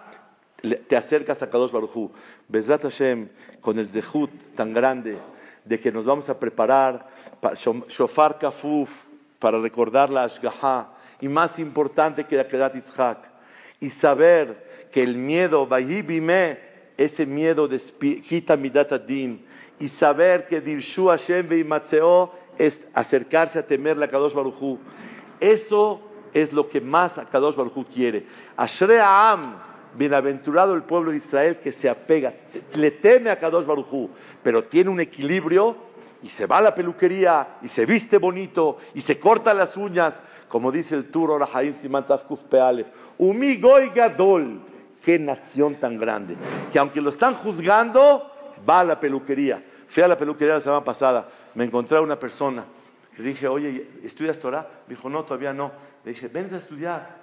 te 0.87 0.95
acercas 0.95 1.41
a 1.43 1.49
Kadosh 1.49 1.71
Baruchu. 1.71 2.09
Bezat 2.47 2.83
Hashem, 2.83 3.27
con 3.59 3.77
el 3.77 3.89
Zehut 3.89 4.31
tan 4.55 4.71
grande 4.71 5.17
de 5.65 5.79
que 5.79 5.91
nos 5.91 6.05
vamos 6.05 6.29
a 6.29 6.39
preparar 6.39 7.09
para 7.41 7.55
Shofar 7.55 8.39
Kafuf, 8.39 9.14
para 9.45 9.59
recordar 9.59 10.09
la 10.09 10.23
Ashgaha, 10.23 10.89
y 11.21 11.29
más 11.29 11.59
importante 11.59 12.23
que 12.23 12.35
la 12.35 12.47
Kedat 12.47 12.73
Yitzhak, 12.73 13.29
y 13.79 13.91
saber 13.91 14.87
que 14.91 15.03
el 15.03 15.15
miedo, 15.15 15.67
Bime, 15.67 16.57
ese 16.97 17.27
miedo 17.27 17.69
quita 18.27 18.57
Midat 18.57 18.93
Adin, 18.93 19.45
y 19.79 19.87
saber 19.87 20.47
que 20.47 20.59
Dirshu 20.59 21.09
Hashem 21.09 21.47
Veimatzeo 21.47 22.33
es 22.57 22.81
acercarse 22.91 23.59
a 23.59 23.67
temerle 23.67 24.05
a 24.05 24.07
Kadosh 24.07 24.33
Baruchu. 24.33 24.79
Eso 25.39 26.01
es 26.33 26.51
lo 26.51 26.67
que 26.67 26.81
más 26.81 27.19
a 27.19 27.25
Kadosh 27.25 27.55
Baruchu 27.55 27.85
quiere. 27.85 28.25
Ashre 28.57 28.99
Am, 28.99 29.57
bienaventurado 29.95 30.73
el 30.73 30.81
pueblo 30.81 31.11
de 31.11 31.17
Israel 31.17 31.59
que 31.59 31.71
se 31.71 31.87
apega, 31.87 32.33
le 32.73 32.89
teme 32.89 33.29
a 33.29 33.37
Kadosh 33.37 33.65
Baruchu, 33.65 34.09
pero 34.41 34.63
tiene 34.63 34.89
un 34.89 35.01
equilibrio 35.01 35.84
y 36.25 36.29
se 36.29 36.47
va 36.47 36.57
a 36.57 36.61
la 36.61 36.73
peluquería 36.73 37.59
y 37.61 37.67
se 37.67 37.85
viste 37.85 38.17
bonito 38.17 38.79
y 38.95 39.01
se 39.01 39.19
corta 39.19 39.53
las 39.53 39.77
uñas, 39.77 40.23
como 40.47 40.71
dice 40.71 40.95
el 40.95 41.11
Tur 41.11 41.29
Orahaim 41.29 41.71
Simantaf 41.71 42.23
Kuf 42.23 42.45
Pealef. 42.45 42.87
Umi 43.19 43.57
Goy 43.57 43.91
Gadol, 43.93 44.59
qué 45.03 45.19
nación 45.19 45.75
tan 45.75 45.99
grande, 45.99 46.35
que 46.73 46.79
aunque 46.79 46.99
lo 46.99 47.11
están 47.11 47.35
juzgando, 47.35 48.31
va 48.67 48.79
a 48.79 48.83
la 48.83 48.99
peluquería. 48.99 49.63
Fui 49.87 50.01
a 50.01 50.07
la 50.07 50.17
peluquería 50.17 50.55
la 50.55 50.61
semana 50.61 50.83
pasada, 50.83 51.29
me 51.53 51.63
encontré 51.63 51.99
a 51.99 52.01
una 52.01 52.17
persona. 52.17 52.65
Le 53.19 53.23
dije, 53.23 53.47
oye, 53.47 53.87
¿estudias 54.03 54.39
Torah? 54.39 54.67
Me 54.87 54.95
dijo, 54.95 55.07
no, 55.07 55.25
todavía 55.25 55.53
no. 55.53 55.73
Le 56.03 56.13
dije, 56.13 56.27
ven 56.27 56.51
a 56.51 56.57
estudiar. 56.57 57.17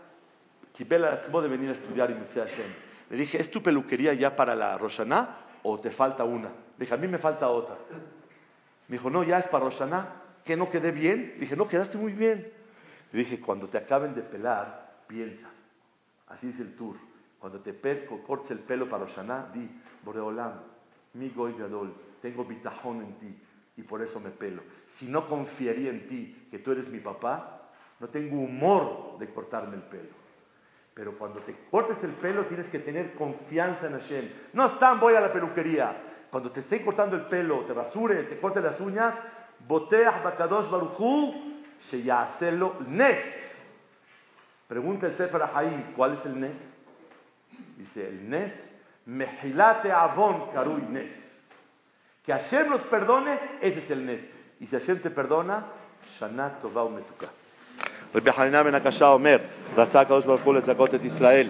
Kipela 0.72 1.16
de 1.16 1.48
venir 1.48 1.70
a 1.70 1.72
estudiar 1.72 2.08
y 2.08 2.14
Hashem. 2.14 2.66
Le 3.10 3.16
dije, 3.16 3.40
¿es 3.40 3.50
tu 3.50 3.60
peluquería 3.60 4.14
ya 4.14 4.36
para 4.36 4.54
la 4.54 4.78
Roshaná 4.78 5.38
o 5.64 5.80
te 5.80 5.90
falta 5.90 6.22
una? 6.22 6.50
Le 6.50 6.84
dije, 6.84 6.94
a 6.94 6.98
mí 6.98 7.08
me 7.08 7.18
falta 7.18 7.48
otra. 7.48 7.74
Me 8.92 8.98
dijo, 8.98 9.08
no, 9.08 9.24
ya 9.24 9.38
es 9.38 9.48
para 9.48 9.64
Roshaná. 9.64 10.06
¿Que 10.44 10.54
no 10.54 10.68
quedé 10.68 10.90
bien? 10.90 11.36
Dije, 11.40 11.56
no, 11.56 11.66
quedaste 11.66 11.96
muy 11.96 12.12
bien. 12.12 12.52
Le 13.10 13.20
dije, 13.20 13.40
cuando 13.40 13.66
te 13.66 13.78
acaben 13.78 14.14
de 14.14 14.20
pelar, 14.20 15.04
piensa. 15.06 15.48
Así 16.28 16.50
es 16.50 16.60
el 16.60 16.76
tour. 16.76 16.96
Cuando 17.38 17.60
te 17.60 17.72
cortes 18.26 18.50
el 18.50 18.58
pelo 18.58 18.90
para 18.90 19.04
Roshaná, 19.04 19.48
di, 19.54 19.66
Boreolam, 20.04 20.60
mi 21.14 21.30
goy 21.30 21.54
gadol, 21.58 21.94
tengo 22.20 22.44
bitajón 22.44 23.00
en 23.00 23.14
ti 23.14 23.42
y 23.78 23.82
por 23.82 24.02
eso 24.02 24.20
me 24.20 24.28
pelo. 24.28 24.60
Si 24.84 25.08
no 25.08 25.26
confiaría 25.26 25.88
en 25.88 26.06
ti, 26.06 26.48
que 26.50 26.58
tú 26.58 26.72
eres 26.72 26.86
mi 26.88 27.00
papá, 27.00 27.70
no 27.98 28.10
tengo 28.10 28.42
humor 28.42 29.16
de 29.18 29.32
cortarme 29.32 29.76
el 29.76 29.84
pelo. 29.84 30.10
Pero 30.92 31.16
cuando 31.16 31.40
te 31.40 31.56
cortes 31.70 32.04
el 32.04 32.10
pelo 32.10 32.44
tienes 32.44 32.68
que 32.68 32.78
tener 32.78 33.14
confianza 33.14 33.86
en 33.86 33.94
Hashem. 33.94 34.28
No 34.52 34.66
están, 34.66 35.00
voy 35.00 35.14
a 35.14 35.20
la 35.22 35.32
peluquería 35.32 36.11
Cuando 36.31 36.51
te 36.51 36.59
estén 36.59 36.83
cortando 36.83 37.15
el 37.15 37.23
pelo, 37.23 37.61
te 37.61 37.73
rasures, 37.73 38.29
te 38.29 38.39
cortes 38.39 38.63
las 38.63 38.79
uñas, 38.79 39.15
boteach 39.67 40.23
bakadosh 40.23 40.69
baruchu, 40.69 41.33
sheyaselo 41.89 42.75
nes. 42.87 43.53
Pregunta 44.67 45.07
el 45.07 45.13
Sefer 45.13 45.43
Haim, 45.53 45.93
¿cuál 45.95 46.13
es 46.13 46.25
el 46.25 46.39
nes? 46.39 46.73
Dice, 47.77 48.07
el 48.07 48.29
nes, 48.29 48.81
mehilate 49.05 49.91
avon 49.91 50.51
karui 50.51 50.81
nes. 50.81 51.49
Que 52.25 52.33
Hashem 52.33 52.69
nos 52.69 52.81
perdone, 52.81 53.39
ese 53.61 53.79
es 53.79 53.91
el 53.91 54.05
nes. 54.05 54.27
Y 54.59 54.67
si 54.67 54.75
Hashem 54.75 55.01
te 55.01 55.09
perdona, 55.09 55.65
shanat 56.19 56.61
tovah 56.61 56.83
umetuka. 56.83 57.27
רבי 58.15 58.31
חנינא 58.31 58.63
בן 58.63 58.75
הקשה 58.75 59.07
אומר, 59.07 59.37
רצה 59.77 60.01
הקדוש 60.01 60.25
ברוך 60.25 60.41
הוא 60.41 60.53
לזכות 60.55 60.95
את 60.95 61.05
ישראל. 61.05 61.49